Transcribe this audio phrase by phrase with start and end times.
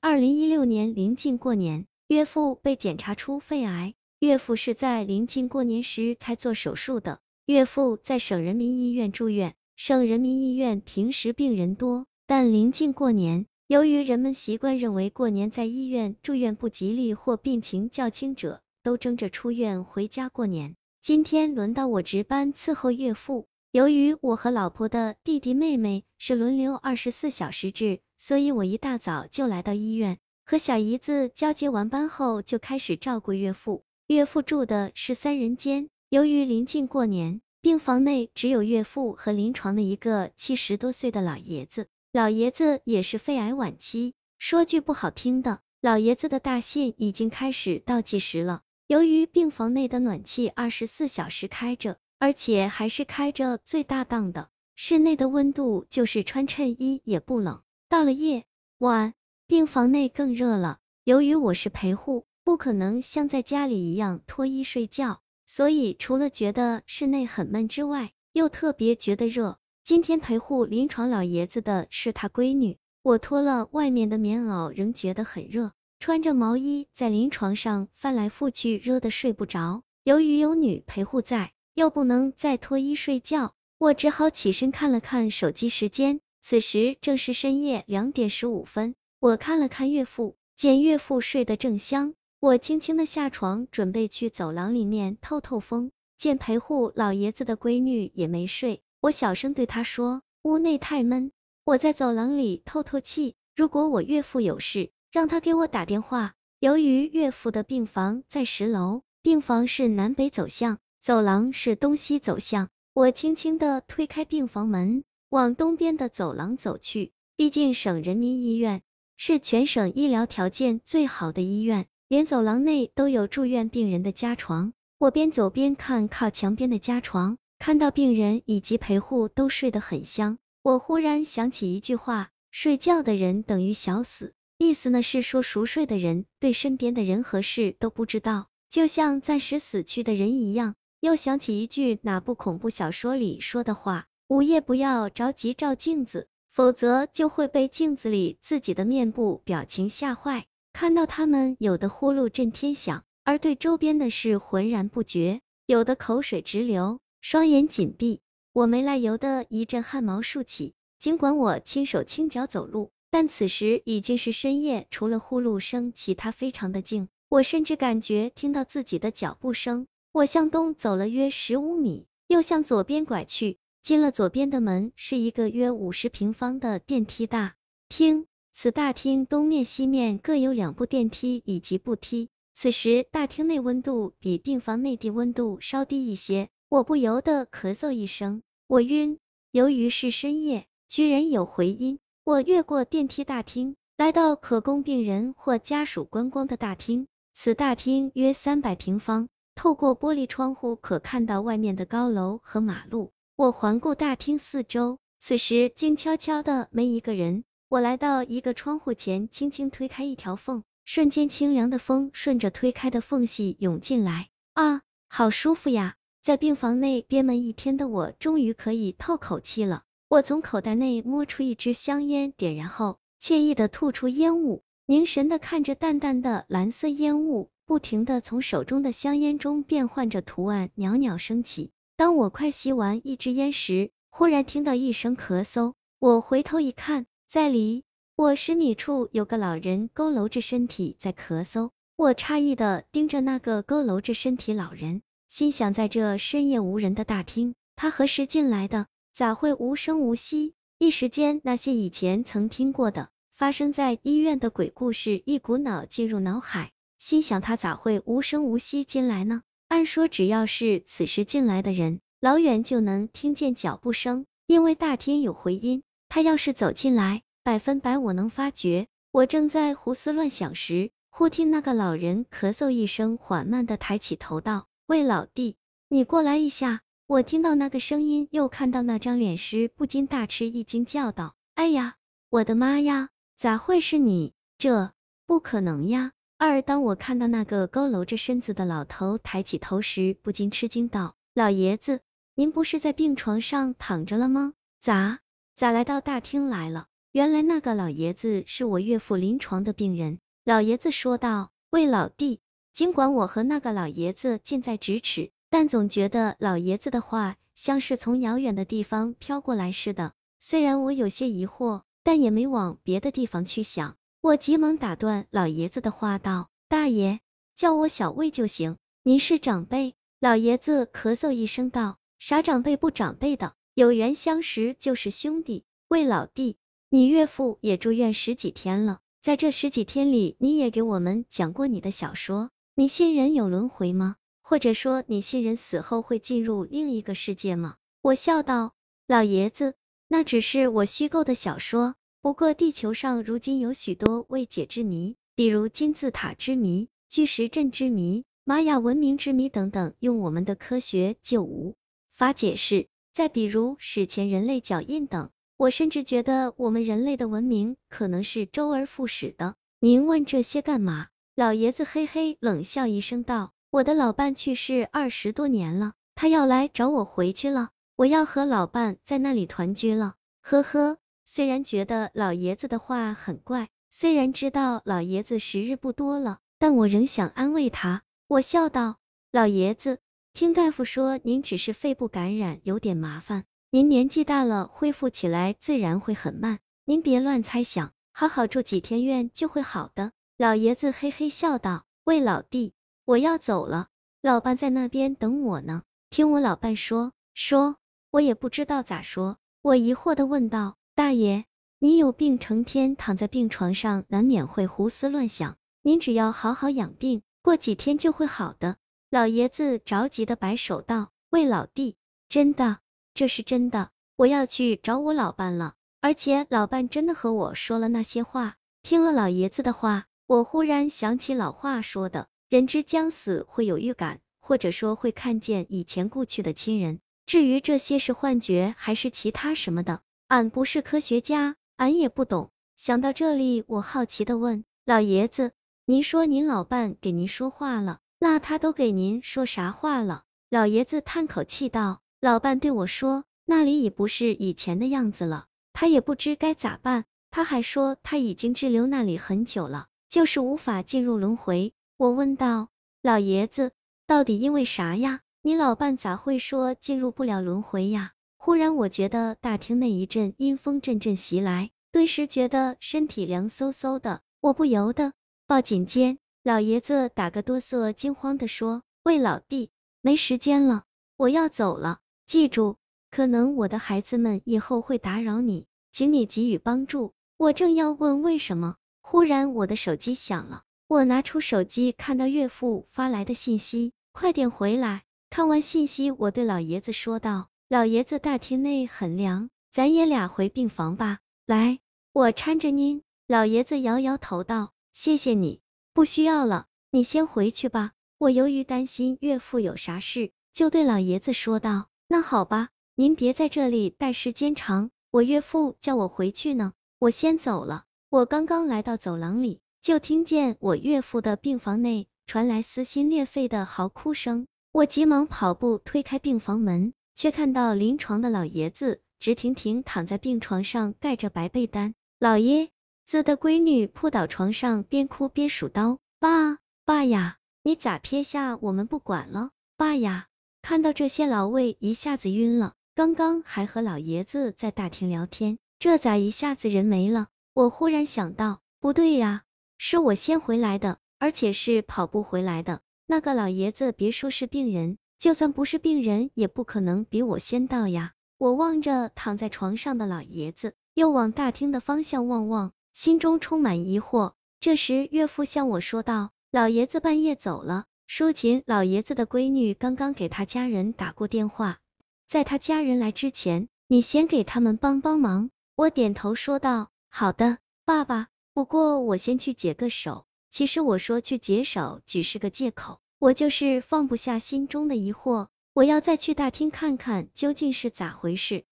[0.00, 3.94] 二零一六年临近过年，岳父被检查出肺癌。
[4.18, 7.20] 岳父是在临近过年时才做手术的。
[7.44, 20.74] 岳父在省人民医院住院，省人民医院平时病人多，但临近过年，由于人们习惯认为过年在医院住院不吉利或病情较轻者都争着出院回家过年。
[21.02, 23.46] 今天轮到我值班伺候岳父。
[23.76, 30.16] 由于我和老婆的弟弟妹妹是轮流二十四小时制，所以我一大早就来到医院，
[30.46, 33.84] 和小姨子交接完班后，就开始照顾岳父。
[34.06, 41.86] 岳父住的是三人间，由于临近过年，病房内只有岳父和临床的一个七十多岁的老爷子。
[42.14, 48.62] 老爷子也是肺癌晚期，说句不好听的，老爷子的大限已经开始倒计时了。
[48.86, 51.98] 由于病房内的暖气二十四小时开着。
[52.18, 57.62] 而且还是开着最大档的，室内的温度就是穿衬衣也不冷。
[57.88, 58.44] 到了夜
[58.78, 59.12] 晚，
[59.46, 60.78] 病房内更热了。
[61.04, 69.58] 由于我是陪护，不可能像在家里一样脱衣睡觉，所以除了觉得室内很闷之外，又特别觉得热。
[69.84, 79.82] 今天陪护临床老爷子的是他闺女，我脱了外面的棉袄，仍觉得很热，穿着毛衣在临床上翻来覆去，热得睡不着。
[80.02, 81.52] 由于有女陪护在。
[81.76, 88.94] 又不能再脱衣睡觉，我只好起身看了看手机时间，此时正是深夜两点十五分。
[89.20, 95.90] 我看了看岳父，见岳父睡得正香，我轻轻的下床，准备去走廊里面透透风。
[96.16, 101.30] 见陪护老爷子的闺女也没睡，我小声对她说：“屋内太闷，
[101.62, 103.34] 我在走廊里透透气。
[103.54, 110.78] 如果我岳父有事，让他给我打电话。”由于岳父的病房在十楼，病房是南北走向。
[111.06, 117.12] 走廊是东西走向，我轻轻的推开病房门，往东边的走廊走去。
[117.36, 118.82] 毕竟省人民医院
[119.16, 124.72] 是全省医疗条件最好的医院，连走廊内都有住院病人的家床。
[124.98, 130.38] 我边走边看靠墙边的家床，看到病人以及陪护都睡得很香。
[130.60, 140.74] 我忽然想起一句话：睡觉的人等于小死，意思呢是说熟睡的人对身边的人和事都不知道，就像暂时死去的人一样。
[141.06, 150.46] 又想起一句哪部恐怖小说里说的话：午夜不要着急照镜子，否则就会被镜子里自己的面部表情吓坏。
[150.72, 158.20] 看到他们有的呼噜震天响，而对周边的事浑然不觉；有的口水直流，双眼紧闭。
[158.52, 160.74] 我没来由的一阵汗毛竖起。
[160.98, 167.08] 尽管我轻手轻脚走路，但此时已经是深夜，除了呼噜声，其他非常的静。
[167.28, 169.86] 我甚至感觉听到自己的脚步声。
[170.16, 177.56] 我向东走了约十五米，又向左边拐去，进了左边的门，是一个约五十平方的电梯大
[177.90, 178.24] 厅。
[178.54, 182.30] 此大厅东面、西面各有两部电梯以及步梯。
[182.54, 189.18] 此时大厅内温度比病房内地温度稍低一些，我不由得咳嗽一声，我晕。
[189.50, 191.98] 由于是深夜，居然有回音。
[192.24, 197.06] 我越过电梯大厅，来到可供病人或家属观光的大厅。
[197.34, 199.28] 此大厅约三百平方。
[199.56, 203.10] 透过玻璃窗户可看到外面的高楼和马路。
[203.34, 207.42] 我环顾大厅四周，此时静悄悄的，没一个人。
[207.68, 214.28] 我来到一个窗户前，轻轻推开一条缝，瞬间清凉的风顺着推开的缝隙涌进来。
[214.52, 215.96] 啊，好舒服呀！
[216.22, 219.84] 在病房内憋闷一天的我，终于可以透口气了。
[220.08, 227.50] 我从口袋内摸出一支香烟，点燃后，惬意的吐出烟雾，凝神的看着淡淡的蓝色烟雾。
[227.66, 231.72] 不停的从手中的香烟中变换着图案，袅袅升起。
[231.96, 235.72] 当我快吸完一支烟时，忽然听到一声咳嗽。
[235.98, 237.82] 我回头一看，在离
[238.14, 241.70] 我十米处有个老人佝偻着身体在咳嗽。
[241.96, 248.86] 我诧异的盯着那个佝偻着身体老人，心想在这深夜无人的大厅，他何时进来的？
[249.12, 250.54] 咋会无声无息？
[250.78, 256.70] 一时间，那些以前曾听过的发生在医院的鬼故事一股脑进入脑海。
[256.98, 259.42] 心想他咋会无声无息进来呢？
[259.68, 265.82] 按说只要是此时进来的人，老远就能听见脚步声，因为大厅有回音。
[266.08, 268.86] 他要是走进来，百分百我能发觉。
[269.10, 275.56] 我正在胡思乱想时，忽听那个老人咳嗽一声，缓慢的抬起头道：“魏老弟，
[275.88, 281.94] 你过来一下。”我听到那个声音，又看到那张脸时，不禁大吃一惊，叫道：“哎呀，
[282.30, 284.32] 我的妈呀，咋会是你？
[284.58, 284.92] 这
[285.24, 292.00] 不可能呀！”二，当我看到那个佝偻着身子的老头抬起头时，不禁吃惊道：“老爷子，
[292.34, 294.52] 您不是在病床上躺着了吗？
[294.78, 295.20] 咋
[295.54, 300.18] 咋来到大厅来了？”原来那个老爷子是我岳父临床的病人。
[300.44, 302.40] 老爷子说道：“魏老弟，
[302.74, 310.12] 尽管我和那个老爷子近在咫尺，但总觉得老爷子的话像是从遥远的地方飘过来似的。
[310.38, 317.20] 虽然我有些疑惑，但也没往别的地方去想。”我急忙打断老爷子的话道：“大爷，
[317.54, 325.62] 叫我小魏就行，您是长辈。”老爷子咳嗽一声道：“啥长辈不长辈的，有缘相识就是兄弟。
[325.86, 326.56] 魏老弟，
[326.90, 332.50] 你岳父也住院十几天了，在这十几天里，你也给我们讲过你的小说。
[332.74, 334.16] 你信人有轮回吗？
[334.42, 338.74] 或者说，你信人死后会进入另一个世界吗？”我笑道
[339.06, 339.74] ：“老爷子，
[340.08, 341.94] 那只是我虚构的小说。
[342.26, 351.76] 不过，地球上如今有许多未解之谜，比如金字塔之谜、巨石阵之谜。”玛雅文明之谜等等，用我们的科学就无
[352.10, 352.88] 法解释。
[353.12, 359.54] 再比如史前人类脚印等，我甚至觉得我们人类的文明可能是周而复始的。
[359.78, 361.06] 您问这些干嘛？
[361.36, 378.04] 老爷子嘿嘿冷笑一声道：“我的老伴去世二十多年了，他要来找我回去了，我要和老伴在那里团聚了。”呵呵，虽然觉得老爷子的话很怪，虽然知道老爷子时日不多了，但我仍想安慰他。
[378.28, 378.98] 我笑道
[379.32, 379.98] ：“老爷子，
[380.32, 383.44] 听大夫说您只是肺部感染，有点麻烦。
[383.70, 386.60] 您年纪大了，恢复起来自然会很慢。
[386.84, 392.72] 您别乱猜想，好好住几天院就会好的。”老爷子嘿嘿笑道：“魏老弟，
[393.04, 393.88] 我要走了，
[394.22, 397.74] 老伴在那边等我呢。”听我老伴说说，
[398.12, 399.38] 我也不知道咋说。
[399.60, 401.44] 我疑惑的问道：“大爷，
[401.78, 405.58] 你有病，成天躺在病床上，难免会胡思乱想。
[405.82, 408.78] 您只要好好养病。”过几天就会好的，
[409.10, 411.96] 老爷子着急的摆手道：“魏老弟，
[412.30, 412.78] 真的，
[413.12, 427.00] 这是真的，我要去找我老伴了，而且老伴真的和我说了那些话。”听了老爷子的话，我忽然想起老话说的，人之将死会有预感，或者说会看见以前故去的亲人。
[427.26, 432.50] 至于这些是幻觉还是其他什么的，俺不是科学家，俺也不懂。
[432.76, 435.52] 想到这里，我好奇的问老爷子。
[435.84, 440.24] 您说您老伴给您说话了，那他都给您说啥话了？
[440.50, 447.04] 老爷子叹口气道：“老伴对我说，那里已不是以前的样子了，他也不知该咋办。
[447.30, 452.68] 他还说他已经滞留那里很久了，就是无法进入轮回。”我问道
[453.00, 453.70] ：“老爷子，
[454.08, 455.20] 到底因为啥呀？
[455.40, 458.10] 你老伴咋会说进入不了轮回呀？”
[458.46, 465.14] 忽然我觉得大厅内一阵阴风阵阵袭来，顿时觉得身体凉飕飕的，我不由得。
[465.48, 469.70] 抱紧肩，老爷子打个哆嗦，惊慌的说：“魏老弟，
[470.00, 470.84] 没时间了，
[471.16, 471.98] 我要走了。
[472.24, 472.76] 记住，
[473.10, 491.18] 可能我的孩子们以后会打扰你，请你给予帮助。”我正要问为什么，忽然我的手机响了，我拿出手机，看到岳父发来的信息：“快点回来。”看完信息，我对老爷子说道：“老爷子，大厅内很凉，咱爷俩回病房吧。
[491.46, 491.80] 来，
[492.12, 494.70] 我搀着您。”老爷子摇摇头道。
[494.92, 495.60] 谢谢你，
[495.92, 497.90] 不需要了，你先回去吧。
[498.18, 521.96] 我由于担心岳父有啥事，就对老爷子说道：“那好吧，您别在这里待时间长，我岳父叫我回去呢，我先走了。”我刚刚来到走廊里，就听见我岳父的病房内传来撕心裂肺的嚎哭声，我急忙跑步推开病房门，却看到临床的老爷子直挺挺躺在病床上，盖着白被单。
[522.20, 522.68] 老爷。
[523.06, 526.00] 子的闺女扑倒床上，边哭边数刀。
[526.18, 529.50] 爸，爸呀，你咋撇下我们不管了？
[529.76, 530.26] 爸呀！
[530.60, 532.74] 看到这些，老魏一下子晕了。
[532.96, 537.28] 刚刚还和老爷子在大厅聊天，这咋一下子人没了？
[537.54, 539.44] 我忽然想到，不对呀，
[539.78, 542.80] 是我先回来的，而且是跑步回来的。
[543.06, 548.12] 那个老爷子别说是病人，就算不是病人，也不可能比我先到呀。
[548.38, 552.72] 我望着躺在床上的老爷子，又往大厅的方向望望。
[552.92, 554.32] 心中充满疑惑。
[554.60, 561.78] 这时，岳父向我说道：“老爷子半夜走了，舒琴老爷子的闺女刚刚给他家人打过电话，
[562.26, 568.28] 在他家人来之前，你先给他们帮帮忙。”我点头说道：“好的，爸爸。
[568.54, 570.24] 不过我先去解个手。
[570.50, 578.64] 其实我说去解手只是个借口，我就是放不下心中的疑惑，我要再去大厅看看究竟是咋回事。”